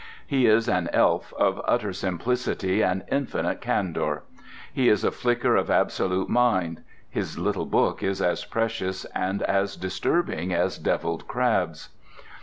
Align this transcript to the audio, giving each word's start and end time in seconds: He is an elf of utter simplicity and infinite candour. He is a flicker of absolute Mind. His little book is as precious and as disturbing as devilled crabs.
He 0.25 0.47
is 0.47 0.67
an 0.67 0.89
elf 0.93 1.31
of 1.33 1.61
utter 1.67 1.93
simplicity 1.93 2.81
and 2.81 3.03
infinite 3.11 3.61
candour. 3.61 4.23
He 4.73 4.89
is 4.89 5.03
a 5.03 5.11
flicker 5.11 5.55
of 5.55 5.69
absolute 5.69 6.27
Mind. 6.27 6.81
His 7.07 7.37
little 7.37 7.67
book 7.67 8.01
is 8.01 8.19
as 8.19 8.43
precious 8.43 9.05
and 9.13 9.43
as 9.43 9.75
disturbing 9.77 10.55
as 10.55 10.79
devilled 10.79 11.27
crabs. 11.27 11.89